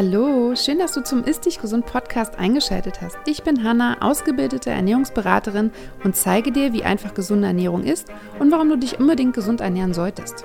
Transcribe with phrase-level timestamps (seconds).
[0.00, 3.18] Hallo, schön, dass du zum Ist Dich Gesund Podcast eingeschaltet hast.
[3.26, 5.72] Ich bin Hanna, ausgebildete Ernährungsberaterin
[6.04, 8.06] und zeige dir, wie einfach gesunde Ernährung ist
[8.38, 10.44] und warum du dich unbedingt gesund ernähren solltest.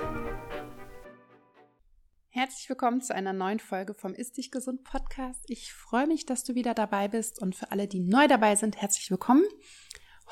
[2.30, 5.44] Herzlich willkommen zu einer neuen Folge vom Ist Dich Gesund Podcast.
[5.46, 8.82] Ich freue mich, dass du wieder dabei bist und für alle, die neu dabei sind,
[8.82, 9.44] herzlich willkommen.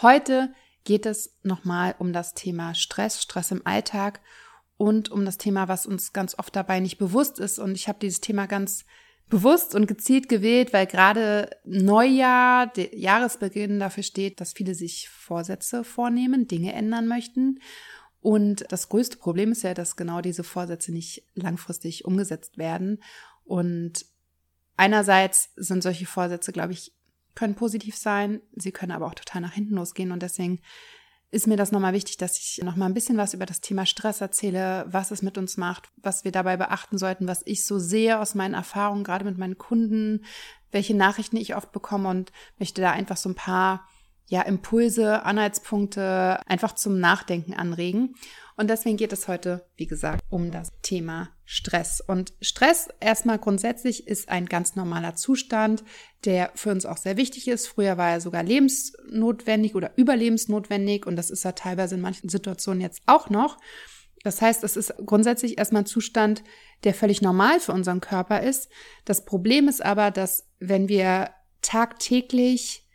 [0.01, 4.21] Heute geht es nochmal um das Thema Stress, Stress im Alltag
[4.79, 7.61] und um das Thema, was uns ganz oft dabei nicht bewusst ist.
[7.61, 8.85] Und ich habe dieses Thema ganz
[9.29, 15.85] bewusst und gezielt gewählt, weil gerade Neujahr, der Jahresbeginn dafür steht, dass viele sich Vorsätze
[15.85, 17.59] vornehmen, Dinge ändern möchten.
[18.21, 23.03] Und das größte Problem ist ja, dass genau diese Vorsätze nicht langfristig umgesetzt werden.
[23.45, 24.07] Und
[24.77, 26.93] einerseits sind solche Vorsätze, glaube ich,
[27.35, 30.13] können positiv sein, sie können aber auch total nach hinten losgehen.
[30.13, 30.61] Und deswegen
[31.33, 34.21] ist mir das nochmal wichtig, dass ich nochmal ein bisschen was über das Thema Stress
[34.21, 38.21] erzähle, was es mit uns macht, was wir dabei beachten sollten, was ich so sehe
[38.21, 40.27] aus meinen Erfahrungen, gerade mit meinen Kunden,
[40.71, 43.89] welche Nachrichten ich oft bekomme und möchte da einfach so ein paar
[44.29, 48.15] ja, Impulse, Anhaltspunkte einfach zum Nachdenken anregen.
[48.57, 52.01] Und deswegen geht es heute, wie gesagt, um das Thema Stress.
[52.01, 55.85] Und Stress erstmal grundsätzlich ist ein ganz normaler Zustand,
[56.25, 57.67] der für uns auch sehr wichtig ist.
[57.67, 62.81] Früher war er sogar lebensnotwendig oder überlebensnotwendig und das ist er teilweise in manchen Situationen
[62.81, 63.59] jetzt auch noch.
[64.23, 66.43] Das heißt, es ist grundsätzlich erstmal ein Zustand,
[66.85, 68.71] der völlig normal für unseren Körper ist.
[69.05, 72.89] Das Problem ist aber, dass wenn wir tagtäglich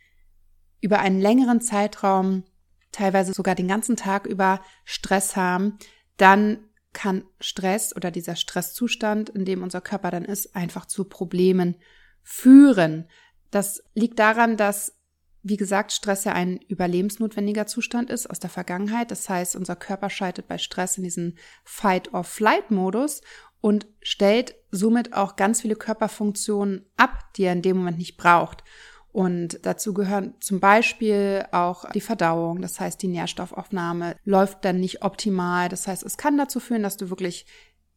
[0.81, 2.43] über einen längeren Zeitraum
[2.91, 5.77] teilweise sogar den ganzen Tag über Stress haben,
[6.17, 6.66] dann
[6.97, 11.77] kann Stress oder dieser Stresszustand, in dem unser Körper dann ist, einfach zu Problemen
[12.23, 13.07] führen.
[13.51, 14.97] Das liegt daran, dass,
[15.43, 19.11] wie gesagt, Stress ja ein überlebensnotwendiger Zustand ist aus der Vergangenheit.
[19.11, 23.21] Das heißt, unser Körper schaltet bei Stress in diesen Fight-or-Flight-Modus
[23.61, 28.63] und stellt somit auch ganz viele Körperfunktionen ab, die er in dem Moment nicht braucht.
[29.11, 32.61] Und dazu gehören zum Beispiel auch die Verdauung.
[32.61, 35.69] Das heißt, die Nährstoffaufnahme läuft dann nicht optimal.
[35.69, 37.45] Das heißt, es kann dazu führen, dass du wirklich,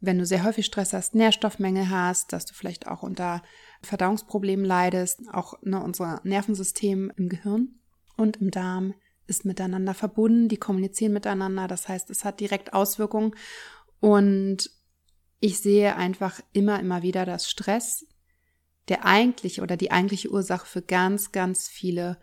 [0.00, 3.42] wenn du sehr häufig Stress hast, Nährstoffmängel hast, dass du vielleicht auch unter
[3.82, 5.20] Verdauungsproblemen leidest.
[5.32, 7.80] Auch ne, unser Nervensystem im Gehirn
[8.16, 8.94] und im Darm
[9.26, 10.48] ist miteinander verbunden.
[10.48, 11.68] Die kommunizieren miteinander.
[11.68, 13.34] Das heißt, es hat direkt Auswirkungen.
[14.00, 14.70] Und
[15.40, 18.06] ich sehe einfach immer, immer wieder, dass Stress
[18.90, 22.18] der eigentliche oder die eigentliche Ursache für ganz, ganz viele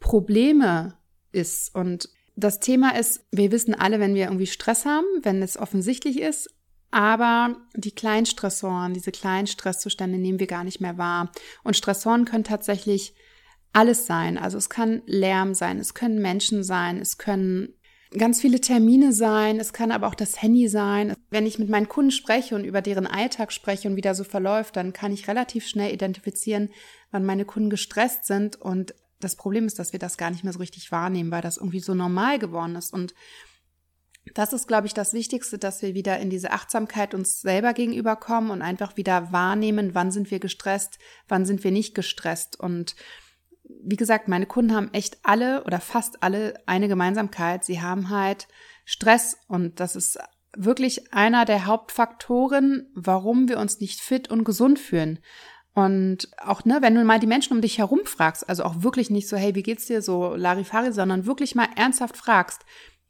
[0.00, 0.98] Probleme
[1.30, 1.72] ist.
[1.74, 6.20] Und das Thema ist, wir wissen alle, wenn wir irgendwie Stress haben, wenn es offensichtlich
[6.20, 6.50] ist,
[6.90, 11.30] aber die kleinen Stressoren, diese kleinen Stresszustände nehmen wir gar nicht mehr wahr.
[11.62, 13.14] Und Stressoren können tatsächlich
[13.72, 14.38] alles sein.
[14.38, 17.74] Also es kann Lärm sein, es können Menschen sein, es können
[18.10, 21.14] ganz viele Termine sein, es kann aber auch das Handy sein.
[21.30, 24.24] Wenn ich mit meinen Kunden spreche und über deren Alltag spreche und wie der so
[24.24, 26.70] verläuft, dann kann ich relativ schnell identifizieren,
[27.10, 28.56] wann meine Kunden gestresst sind.
[28.56, 31.56] Und das Problem ist, dass wir das gar nicht mehr so richtig wahrnehmen, weil das
[31.56, 32.92] irgendwie so normal geworden ist.
[32.92, 33.14] Und
[34.34, 38.50] das ist, glaube ich, das Wichtigste, dass wir wieder in diese Achtsamkeit uns selber gegenüberkommen
[38.50, 42.58] und einfach wieder wahrnehmen, wann sind wir gestresst, wann sind wir nicht gestresst.
[42.58, 42.96] Und
[43.68, 47.64] wie gesagt, meine Kunden haben echt alle oder fast alle eine Gemeinsamkeit.
[47.64, 48.48] Sie haben halt
[48.84, 50.18] Stress und das ist
[50.56, 55.18] wirklich einer der Hauptfaktoren, warum wir uns nicht fit und gesund fühlen.
[55.74, 59.10] Und auch, ne, wenn du mal die Menschen um dich herum fragst, also auch wirklich
[59.10, 62.62] nicht so, hey, wie geht's dir, so Larifari, sondern wirklich mal ernsthaft fragst,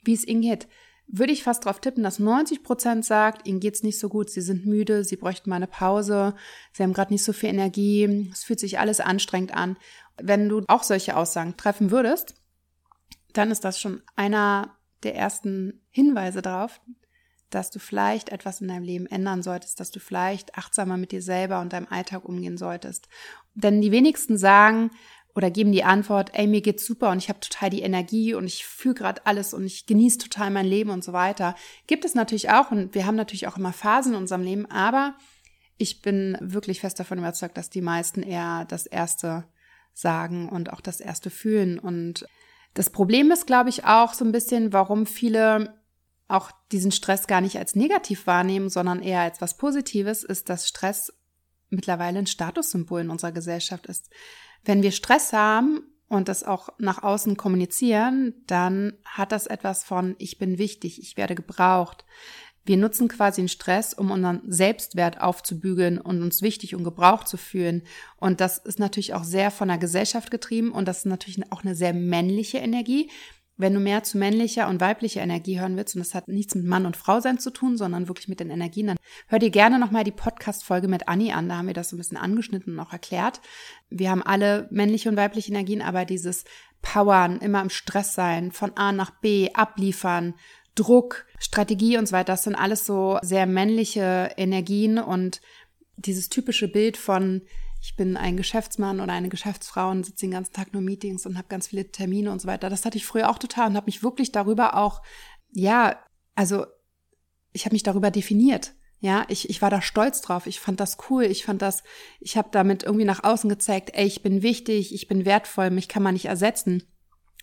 [0.03, 0.66] wie es ihnen geht,
[1.06, 4.41] würde ich fast darauf tippen, dass 90 Prozent sagt, ihnen geht's nicht so gut, sie
[4.41, 6.34] sind müde, sie bräuchten mal eine Pause,
[6.72, 9.77] sie haben gerade nicht so viel Energie, es fühlt sich alles anstrengend an.
[10.21, 12.34] Wenn du auch solche Aussagen treffen würdest,
[13.32, 16.81] dann ist das schon einer der ersten Hinweise darauf,
[17.50, 21.22] dass du vielleicht etwas in deinem Leben ändern solltest, dass du vielleicht achtsamer mit dir
[21.22, 23.09] selber und deinem Alltag umgehen solltest.
[23.54, 24.91] Denn die wenigsten sagen
[25.34, 28.47] oder geben die Antwort, ey, mir geht's super und ich habe total die Energie und
[28.47, 31.54] ich fühle gerade alles und ich genieße total mein Leben und so weiter.
[31.86, 35.15] Gibt es natürlich auch und wir haben natürlich auch immer Phasen in unserem Leben, aber
[35.78, 39.45] ich bin wirklich fest davon überzeugt, dass die meisten eher das erste
[39.97, 41.78] sagen und auch das erste fühlen.
[41.78, 42.27] Und
[42.75, 45.75] das Problem ist, glaube ich, auch so ein bisschen, warum viele
[46.28, 50.69] auch diesen Stress gar nicht als negativ wahrnehmen, sondern eher als was Positives, ist, dass
[50.69, 51.13] Stress
[51.71, 54.10] mittlerweile ein Statussymbol in unserer Gesellschaft ist.
[54.65, 60.15] Wenn wir Stress haben und das auch nach außen kommunizieren, dann hat das etwas von,
[60.19, 62.04] ich bin wichtig, ich werde gebraucht.
[62.66, 67.36] Wir nutzen quasi den Stress, um unseren Selbstwert aufzubügeln und uns wichtig und gebraucht zu
[67.36, 67.84] fühlen.
[68.16, 71.65] Und das ist natürlich auch sehr von der Gesellschaft getrieben und das ist natürlich auch
[71.65, 73.09] eine sehr männliche Energie.
[73.57, 76.66] wenn du mehr zu männlicher und weiblicher Energie hören willst, und das hat nichts mit
[76.66, 78.97] Mann und Frau sein zu tun, sondern wirklich mit den Energien, dann
[79.28, 81.48] hör dir gerne nochmal die Podcast-Folge mit Anni an.
[81.48, 83.41] Da haben wir das so ein bisschen angeschnitten und auch erklärt.
[83.89, 86.45] Wir haben alle männliche und weibliche Energien, aber dieses
[86.83, 90.34] Powern, immer im Stress sein, von A nach B, abliefern,
[90.77, 95.41] Druck, Strategie und so weiter, das sind alles so sehr männliche Energien und
[95.97, 97.43] dieses typische Bild von
[97.81, 101.37] ich bin ein Geschäftsmann oder eine Geschäftsfrau und sitze den ganzen Tag nur Meetings und
[101.37, 102.69] habe ganz viele Termine und so weiter.
[102.69, 105.03] Das hatte ich früher auch total und habe mich wirklich darüber auch,
[105.53, 106.03] ja,
[106.34, 106.67] also
[107.53, 108.75] ich habe mich darüber definiert.
[108.99, 110.47] Ja, ich, ich war da stolz drauf.
[110.47, 111.25] Ich fand das cool.
[111.25, 111.84] Ich fand das,
[112.19, 115.89] ich habe damit irgendwie nach außen gezeigt, ey, ich bin wichtig, ich bin wertvoll, mich
[115.89, 116.83] kann man nicht ersetzen.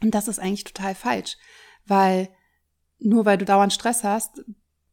[0.02, 1.38] Und das ist eigentlich total falsch,
[1.86, 2.30] weil
[3.04, 4.44] nur weil du dauernd Stress hast,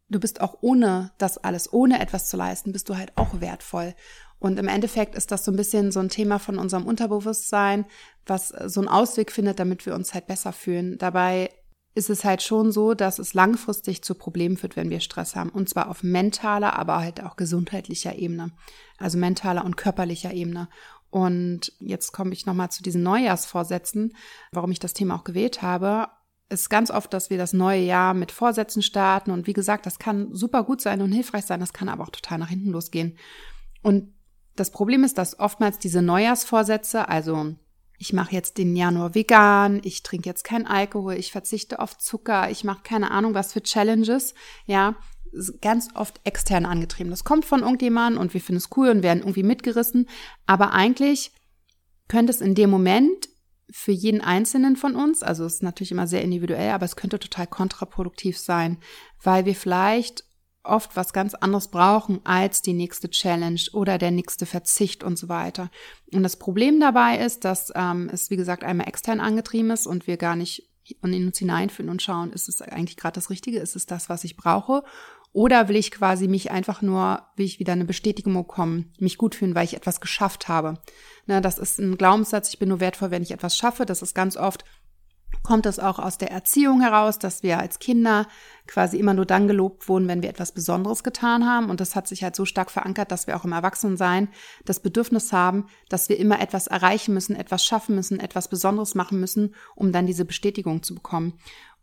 [0.08, 3.94] du bist auch ohne das alles, ohne etwas zu leisten, bist du halt auch wertvoll.
[4.38, 7.84] Und im Endeffekt ist das so ein bisschen so ein Thema von unserem Unterbewusstsein,
[8.26, 10.96] was so einen Ausweg findet, damit wir uns halt besser fühlen.
[10.98, 11.50] Dabei
[11.94, 15.50] ist es halt schon so, dass es langfristig zu Problemen führt, wenn wir Stress haben.
[15.50, 18.52] Und zwar auf mentaler, aber halt auch gesundheitlicher Ebene.
[18.96, 20.68] Also mentaler und körperlicher Ebene.
[21.10, 24.16] Und jetzt komme ich nochmal zu diesen Neujahrsvorsätzen,
[24.52, 26.08] warum ich das Thema auch gewählt habe.
[26.50, 29.30] Ist ganz oft, dass wir das neue Jahr mit Vorsätzen starten.
[29.30, 31.60] Und wie gesagt, das kann super gut sein und hilfreich sein.
[31.60, 33.16] Das kann aber auch total nach hinten losgehen.
[33.82, 34.12] Und
[34.56, 37.54] das Problem ist, dass oftmals diese Neujahrsvorsätze, also
[37.96, 42.50] ich mache jetzt den Januar vegan, ich trinke jetzt kein Alkohol, ich verzichte auf Zucker,
[42.50, 44.34] ich mache keine Ahnung was für Challenges,
[44.66, 44.96] ja,
[45.62, 47.10] ganz oft extern angetrieben.
[47.10, 50.08] Das kommt von irgendjemandem und wir finden es cool und werden irgendwie mitgerissen,
[50.46, 51.32] aber eigentlich
[52.08, 53.29] könnte es in dem Moment
[53.72, 57.18] für jeden Einzelnen von uns, also es ist natürlich immer sehr individuell, aber es könnte
[57.18, 58.78] total kontraproduktiv sein,
[59.22, 60.24] weil wir vielleicht
[60.62, 65.28] oft was ganz anderes brauchen als die nächste Challenge oder der nächste Verzicht und so
[65.28, 65.70] weiter.
[66.12, 70.06] Und das Problem dabei ist, dass ähm, es, wie gesagt, einmal extern angetrieben ist und
[70.06, 70.68] wir gar nicht
[71.02, 74.24] in uns hineinfühlen und schauen, ist es eigentlich gerade das Richtige, ist es das, was
[74.24, 74.82] ich brauche?
[75.32, 79.36] Oder will ich quasi mich einfach nur, will ich wieder eine Bestätigung bekommen, mich gut
[79.36, 80.74] fühlen, weil ich etwas geschafft habe?
[81.26, 83.86] Ne, das ist ein Glaubenssatz, ich bin nur wertvoll, wenn ich etwas schaffe.
[83.86, 84.64] Das ist ganz oft
[85.42, 88.26] kommt es auch aus der Erziehung heraus, dass wir als Kinder
[88.66, 91.70] quasi immer nur dann gelobt wurden, wenn wir etwas Besonderes getan haben.
[91.70, 94.28] Und das hat sich halt so stark verankert, dass wir auch im Erwachsenensein
[94.64, 99.18] das Bedürfnis haben, dass wir immer etwas erreichen müssen, etwas schaffen müssen, etwas Besonderes machen
[99.18, 101.34] müssen, um dann diese Bestätigung zu bekommen.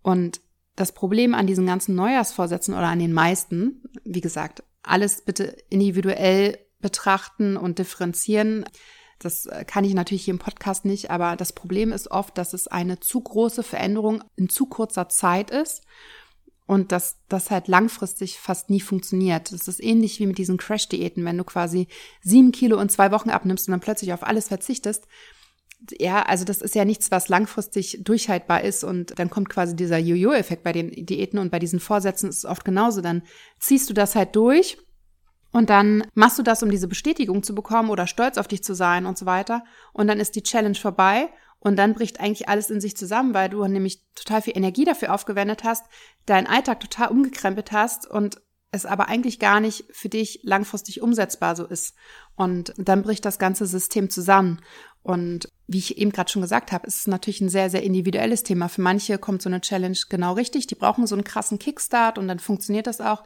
[0.01, 0.39] Und
[0.77, 6.59] das Problem an diesen ganzen Neujahrsvorsätzen oder an den meisten, wie gesagt, alles bitte individuell
[6.79, 8.63] betrachten und differenzieren.
[9.19, 12.53] Das äh, kann ich natürlich hier im Podcast nicht, aber das Problem ist oft, dass
[12.53, 15.81] es eine zu große Veränderung in zu kurzer Zeit ist
[16.67, 19.51] und dass das halt langfristig fast nie funktioniert.
[19.51, 21.87] Das ist ähnlich wie mit diesen Crash-Diäten, wenn du quasi
[22.21, 25.07] sieben Kilo in zwei Wochen abnimmst und dann plötzlich auf alles verzichtest.
[25.99, 29.99] Ja, also das ist ja nichts, was langfristig durchhaltbar ist und dann kommt quasi dieser
[29.99, 33.01] Jojo-Effekt bei den Diäten und bei diesen Vorsätzen ist es oft genauso.
[33.01, 33.21] Dann
[33.59, 34.77] ziehst du das halt durch
[35.51, 38.73] und dann machst du das, um diese Bestätigung zu bekommen oder stolz auf dich zu
[38.73, 39.63] sein und so weiter.
[39.93, 41.29] Und dann ist die Challenge vorbei
[41.59, 45.13] und dann bricht eigentlich alles in sich zusammen, weil du nämlich total viel Energie dafür
[45.13, 45.85] aufgewendet hast,
[46.25, 48.41] deinen Alltag total umgekrempelt hast und
[48.71, 51.95] es aber eigentlich gar nicht für dich langfristig umsetzbar so ist.
[52.35, 54.61] Und dann bricht das ganze System zusammen.
[55.01, 58.43] Und wie ich eben gerade schon gesagt habe, ist es natürlich ein sehr, sehr individuelles
[58.43, 58.69] Thema.
[58.69, 60.67] Für manche kommt so eine Challenge genau richtig.
[60.67, 63.23] Die brauchen so einen krassen Kickstart und dann funktioniert das auch.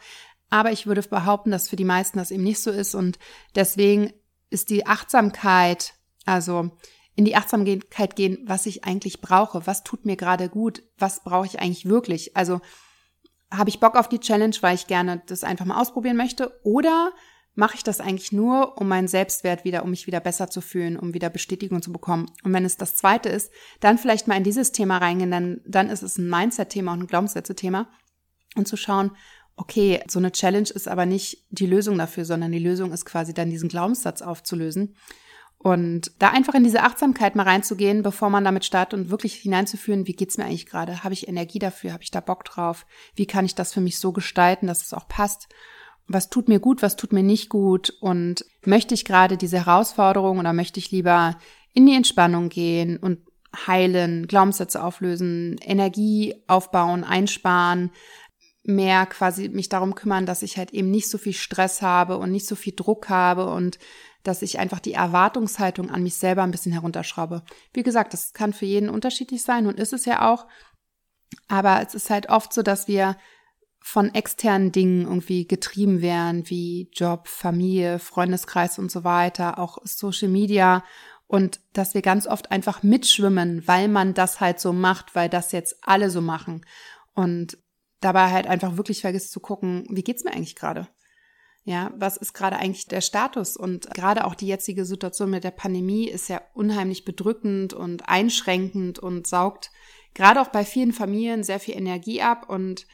[0.50, 2.96] Aber ich würde behaupten, dass für die meisten das eben nicht so ist.
[2.96, 3.20] Und
[3.56, 4.12] deswegen
[4.50, 5.94] ist die Achtsamkeit,
[6.26, 6.72] also
[7.16, 11.46] in die Achtsamkeit gehen, was ich eigentlich brauche, was tut mir gerade gut, was brauche
[11.46, 12.36] ich eigentlich wirklich.
[12.36, 12.60] Also
[13.52, 17.12] habe ich Bock auf die Challenge, weil ich gerne das einfach mal ausprobieren möchte, oder
[17.54, 20.98] mache ich das eigentlich nur, um meinen Selbstwert wieder, um mich wieder besser zu fühlen,
[20.98, 22.28] um wieder Bestätigung zu bekommen.
[22.44, 25.90] Und wenn es das zweite ist, dann vielleicht mal in dieses Thema reingehen, dann, dann
[25.90, 27.90] ist es ein Mindset-Thema und ein Glaubenssätze-Thema
[28.56, 29.12] und zu schauen,
[29.58, 33.34] okay, so eine Challenge ist aber nicht die Lösung dafür, sondern die Lösung ist quasi
[33.34, 34.96] dann diesen Glaubenssatz aufzulösen.
[35.58, 40.08] Und da einfach in diese Achtsamkeit mal reinzugehen, bevor man damit startet und wirklich hineinzuführen,
[40.08, 41.04] wie geht's mir eigentlich gerade?
[41.04, 41.94] Habe ich Energie dafür?
[41.94, 42.88] Habe ich da Bock drauf?
[43.14, 45.50] Wie kann ich das für mich so gestalten, dass es auch passt?
[46.08, 47.92] Was tut mir gut, was tut mir nicht gut?
[48.02, 51.38] Und möchte ich gerade diese Herausforderung oder möchte ich lieber
[51.74, 53.20] in die Entspannung gehen und
[53.68, 57.92] heilen, Glaubenssätze auflösen, Energie aufbauen, einsparen,
[58.64, 62.32] mehr quasi mich darum kümmern, dass ich halt eben nicht so viel Stress habe und
[62.32, 63.80] nicht so viel Druck habe und
[64.24, 67.44] dass ich einfach die Erwartungshaltung an mich selber ein bisschen herunterschraube.
[67.74, 70.46] Wie gesagt, das kann für jeden unterschiedlich sein und ist es ja auch.
[71.48, 73.18] Aber es ist halt oft so, dass wir
[73.82, 80.30] von externen Dingen irgendwie getrieben werden, wie Job, Familie, Freundeskreis und so weiter, auch Social
[80.30, 80.84] Media
[81.32, 85.54] Und dass wir ganz oft einfach mitschwimmen, weil man das halt so macht, weil das
[85.54, 86.66] jetzt alle so machen.
[87.14, 87.58] Und
[88.02, 90.90] dabei halt einfach wirklich vergisst zu gucken, wie geht's mir eigentlich gerade?
[91.64, 93.56] Ja, was ist gerade eigentlich der Status?
[93.56, 99.00] Und gerade auch die jetzige Situation mit der Pandemie ist ja unheimlich bedrückend und einschränkend
[99.00, 99.72] und saugt
[100.14, 102.88] gerade auch bei vielen Familien sehr viel Energie ab und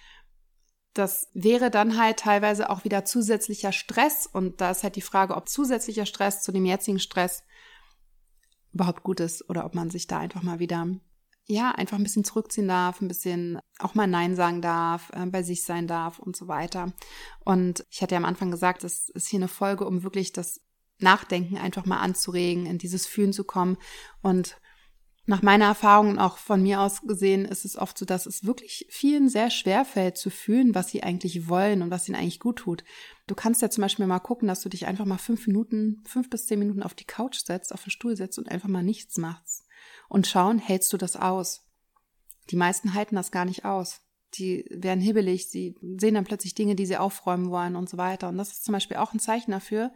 [0.97, 5.35] das wäre dann halt teilweise auch wieder zusätzlicher Stress und da ist halt die Frage,
[5.35, 7.43] ob zusätzlicher Stress zu dem jetzigen Stress
[8.73, 10.87] überhaupt gut ist oder ob man sich da einfach mal wieder,
[11.45, 15.43] ja, einfach ein bisschen zurückziehen darf, ein bisschen auch mal Nein sagen darf, äh, bei
[15.43, 16.93] sich sein darf und so weiter.
[17.43, 20.61] Und ich hatte ja am Anfang gesagt, das ist hier eine Folge, um wirklich das
[20.99, 23.77] Nachdenken einfach mal anzuregen, in dieses Fühlen zu kommen
[24.21, 24.59] und
[25.27, 28.45] nach meiner Erfahrung und auch von mir aus gesehen ist es oft so, dass es
[28.45, 32.39] wirklich vielen sehr schwer fällt zu fühlen, was sie eigentlich wollen und was ihnen eigentlich
[32.39, 32.85] gut tut.
[33.27, 36.29] Du kannst ja zum Beispiel mal gucken, dass du dich einfach mal fünf Minuten, fünf
[36.29, 39.17] bis zehn Minuten auf die Couch setzt, auf den Stuhl setzt und einfach mal nichts
[39.17, 39.65] machst.
[40.07, 41.67] Und schauen, hältst du das aus?
[42.49, 43.99] Die meisten halten das gar nicht aus.
[44.35, 48.29] Die werden hibbelig, sie sehen dann plötzlich Dinge, die sie aufräumen wollen und so weiter.
[48.29, 49.91] Und das ist zum Beispiel auch ein Zeichen dafür,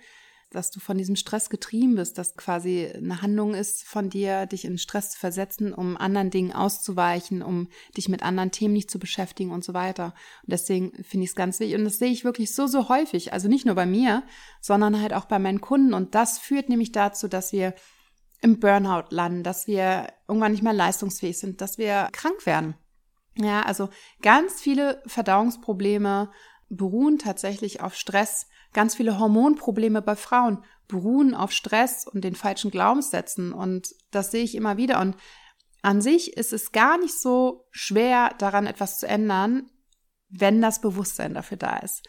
[0.51, 4.65] dass du von diesem Stress getrieben bist, dass quasi eine Handlung ist von dir, dich
[4.65, 8.99] in Stress zu versetzen, um anderen Dingen auszuweichen, um dich mit anderen Themen nicht zu
[8.99, 10.13] beschäftigen und so weiter.
[10.43, 11.77] Und deswegen finde ich es ganz wichtig.
[11.77, 13.33] Und das sehe ich wirklich so, so häufig.
[13.33, 14.23] Also nicht nur bei mir,
[14.59, 15.93] sondern halt auch bei meinen Kunden.
[15.93, 17.73] Und das führt nämlich dazu, dass wir
[18.41, 22.75] im Burnout landen, dass wir irgendwann nicht mehr leistungsfähig sind, dass wir krank werden.
[23.35, 23.89] Ja, also
[24.21, 26.29] ganz viele Verdauungsprobleme
[26.69, 32.71] beruhen tatsächlich auf Stress, Ganz viele Hormonprobleme bei Frauen beruhen auf Stress und den falschen
[32.71, 35.15] Glaubenssätzen und das sehe ich immer wieder und
[35.81, 39.69] an sich ist es gar nicht so schwer, daran etwas zu ändern,
[40.29, 42.07] wenn das Bewusstsein dafür da ist.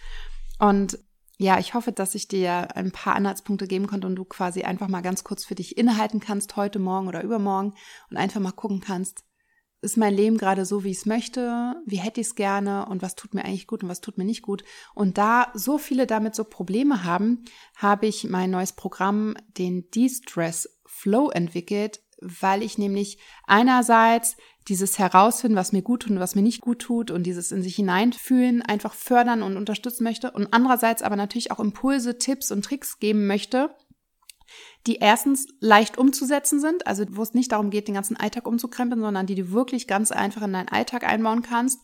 [0.59, 0.99] Und
[1.39, 4.89] ja, ich hoffe, dass ich dir ein paar Anhaltspunkte geben konnte und du quasi einfach
[4.89, 7.75] mal ganz kurz für dich innehalten kannst, heute, morgen oder übermorgen
[8.11, 9.25] und einfach mal gucken kannst,
[9.83, 11.75] ist mein Leben gerade so, wie ich es möchte?
[11.85, 12.87] Wie hätte ich es gerne?
[12.87, 14.63] Und was tut mir eigentlich gut und was tut mir nicht gut?
[14.95, 17.45] Und da so viele damit so Probleme haben,
[17.77, 24.37] habe ich mein neues Programm, den De-Stress Flow entwickelt, weil ich nämlich einerseits
[24.69, 27.63] dieses Herausfinden, was mir gut tut und was mir nicht gut tut und dieses in
[27.63, 32.65] sich hineinfühlen einfach fördern und unterstützen möchte und andererseits aber natürlich auch Impulse, Tipps und
[32.65, 33.75] Tricks geben möchte,
[34.87, 39.01] die erstens leicht umzusetzen sind, also wo es nicht darum geht, den ganzen Alltag umzukrempeln,
[39.01, 41.81] sondern die du wirklich ganz einfach in deinen Alltag einbauen kannst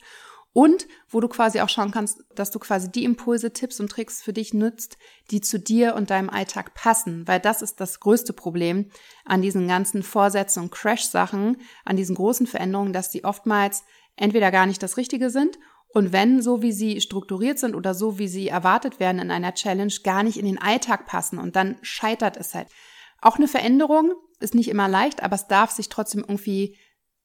[0.52, 4.22] und wo du quasi auch schauen kannst, dass du quasi die Impulse, Tipps und Tricks
[4.22, 4.96] für dich nützt,
[5.30, 8.90] die zu dir und deinem Alltag passen, weil das ist das größte Problem
[9.24, 13.84] an diesen ganzen Vorsätzen und Crash-Sachen, an diesen großen Veränderungen, dass die oftmals
[14.16, 15.58] entweder gar nicht das Richtige sind
[15.88, 19.54] und wenn so wie sie strukturiert sind oder so wie sie erwartet werden in einer
[19.54, 22.68] Challenge gar nicht in den Alltag passen und dann scheitert es halt.
[23.20, 26.76] Auch eine Veränderung ist nicht immer leicht, aber es darf sich trotzdem irgendwie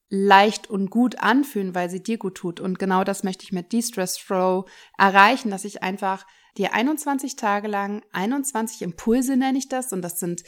[0.08, 2.60] leicht und gut anfühlen, weil sie dir gut tut.
[2.60, 4.66] Und genau das möchte ich mit De-Stress Flow
[4.98, 10.20] erreichen, dass ich einfach dir 21 Tage lang 21 Impulse nenne ich das und das
[10.20, 10.44] sind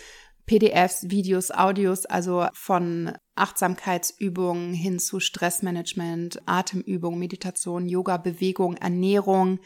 [0.46, 9.58] PDFs, Videos, Audios, also von Achtsamkeitsübungen hin zu Stressmanagement, Atemübungen, Meditation, Yoga, Bewegung, Ernährung,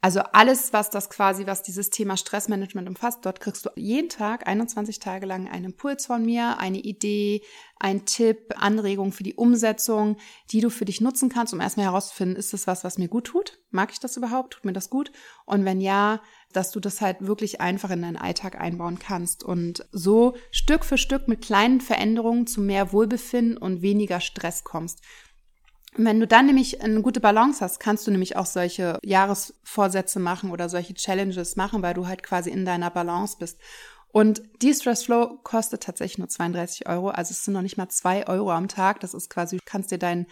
[0.00, 4.46] also alles, was das quasi, was dieses Thema Stressmanagement umfasst, dort kriegst du jeden Tag
[4.46, 7.42] 21 Tage lang einen Impuls von mir, eine Idee,
[7.80, 10.16] ein Tipp, Anregung für die Umsetzung,
[10.52, 13.24] die du für dich nutzen kannst, um erstmal herauszufinden, ist das was, was mir gut
[13.24, 13.58] tut?
[13.70, 14.54] Mag ich das überhaupt?
[14.54, 15.10] Tut mir das gut?
[15.46, 19.84] Und wenn ja, dass du das halt wirklich einfach in deinen Alltag einbauen kannst und
[19.90, 25.02] so Stück für Stück mit kleinen Veränderungen zu mehr Wohlbefinden und weniger Stress kommst.
[25.96, 30.50] Wenn du dann nämlich eine gute Balance hast, kannst du nämlich auch solche Jahresvorsätze machen
[30.50, 33.58] oder solche Challenges machen, weil du halt quasi in deiner Balance bist.
[34.10, 37.08] Und De-Stress Flow kostet tatsächlich nur 32 Euro.
[37.08, 39.00] Also es sind noch nicht mal zwei Euro am Tag.
[39.00, 40.26] Das ist quasi, du kannst dir deinen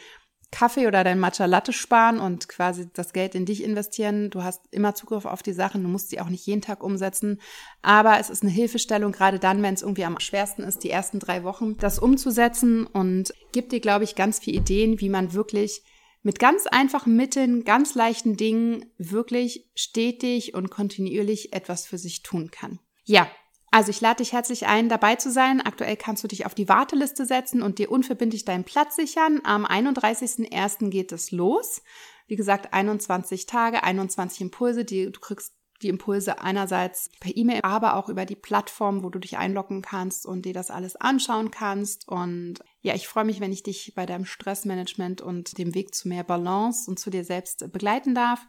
[0.51, 4.31] Kaffee oder dein Matcha Latte sparen und quasi das Geld in dich investieren.
[4.31, 7.41] Du hast immer Zugriff auf die Sachen, du musst sie auch nicht jeden Tag umsetzen.
[7.83, 11.19] Aber es ist eine Hilfestellung, gerade dann, wenn es irgendwie am schwersten ist, die ersten
[11.19, 15.83] drei Wochen das umzusetzen und gibt dir, glaube ich, ganz viele Ideen, wie man wirklich
[16.23, 22.51] mit ganz einfachen Mitteln, ganz leichten Dingen wirklich stetig und kontinuierlich etwas für sich tun
[22.51, 22.81] kann.
[23.05, 23.31] Ja,
[23.77, 25.61] also ich lade dich herzlich ein, dabei zu sein.
[25.61, 29.43] Aktuell kannst du dich auf die Warteliste setzen und dir unverbindlich deinen Platz sichern.
[29.45, 30.89] Am 31.01.
[30.89, 31.83] geht es los.
[32.27, 34.87] Wie gesagt, 21 Tage, 21 Impulse.
[34.87, 35.53] Die, du kriegst
[35.83, 40.25] die Impulse einerseits per E-Mail, aber auch über die Plattform, wo du dich einloggen kannst
[40.25, 42.09] und dir das alles anschauen kannst.
[42.09, 46.09] Und ja, ich freue mich, wenn ich dich bei deinem Stressmanagement und dem Weg zu
[46.09, 48.41] mehr Balance und zu dir selbst begleiten darf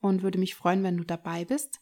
[0.00, 1.80] und würde mich freuen, wenn du dabei bist.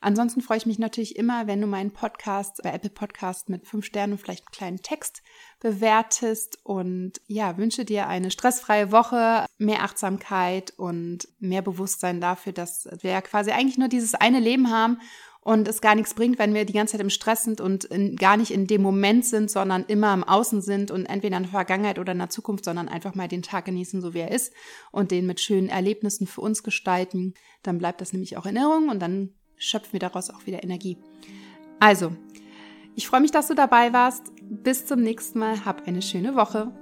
[0.00, 3.84] Ansonsten freue ich mich natürlich immer, wenn du meinen Podcast bei Apple Podcast mit fünf
[3.84, 5.22] Sternen und vielleicht einen kleinen Text
[5.60, 12.88] bewertest und ja, wünsche dir eine stressfreie Woche, mehr Achtsamkeit und mehr Bewusstsein dafür, dass
[13.00, 14.98] wir ja quasi eigentlich nur dieses eine Leben haben
[15.40, 18.16] und es gar nichts bringt, wenn wir die ganze Zeit im Stress sind und in,
[18.16, 21.52] gar nicht in dem Moment sind, sondern immer im Außen sind und entweder in der
[21.52, 24.52] Vergangenheit oder in der Zukunft, sondern einfach mal den Tag genießen, so wie er ist
[24.92, 27.34] und den mit schönen Erlebnissen für uns gestalten.
[27.62, 30.96] Dann bleibt das nämlich auch in Erinnerung und dann schöpfen wir daraus auch wieder Energie.
[31.80, 32.12] Also,
[32.94, 34.32] ich freue mich, dass du dabei warst.
[34.42, 35.64] Bis zum nächsten Mal.
[35.64, 36.72] Hab eine schöne Woche.